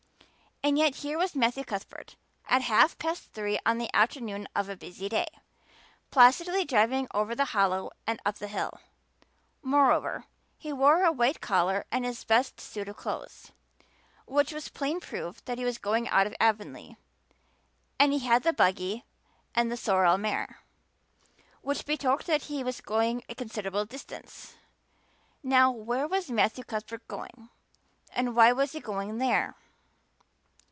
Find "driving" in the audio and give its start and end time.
6.65-7.07